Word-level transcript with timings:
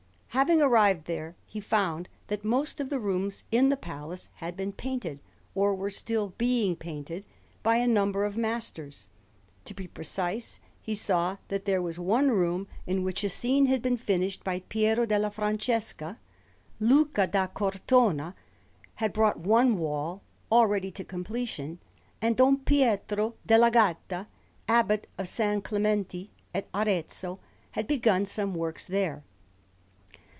Having 0.35 0.61
arrived 0.61 1.07
there, 1.07 1.35
he 1.45 1.59
found 1.59 2.07
that 2.27 2.45
most 2.45 2.79
of 2.79 2.89
the 2.89 2.99
rooms 3.01 3.43
in 3.51 3.67
the 3.67 3.75
Palace 3.75 4.29
had 4.35 4.55
been 4.55 4.71
painted, 4.71 5.19
or 5.53 5.75
were 5.75 5.89
still 5.89 6.29
being 6.37 6.73
painted, 6.77 7.25
by 7.63 7.75
a 7.75 7.85
number 7.85 8.23
of 8.23 8.37
masters. 8.37 9.09
To 9.65 9.73
be 9.73 9.87
precise, 9.89 10.61
he 10.81 10.95
saw 10.95 11.35
that 11.49 11.65
there 11.65 11.81
was 11.81 11.99
one 11.99 12.31
room 12.31 12.69
in 12.87 13.03
which 13.03 13.25
a 13.25 13.29
scene 13.29 13.65
had 13.65 13.81
been 13.81 13.97
finished 13.97 14.41
by 14.45 14.61
Piero 14.61 15.05
della 15.05 15.31
Francesca; 15.31 16.17
Luca 16.79 17.27
da 17.27 17.47
Cortona 17.47 18.33
had 18.95 19.11
brought 19.11 19.37
one 19.41 19.77
wall 19.77 20.23
nearly 20.49 20.91
to 20.91 21.03
completion; 21.03 21.77
and 22.21 22.37
Don 22.37 22.57
Pietro 22.59 23.35
della 23.45 23.69
Gatta, 23.69 24.27
Abbot 24.69 25.07
of 25.17 25.25
S. 25.25 25.61
Clemente 25.61 26.29
at 26.55 26.69
Arezzo, 26.73 27.39
had 27.71 27.85
begun 27.85 28.25
some 28.25 28.55
works 28.55 28.87
there. 28.87 29.25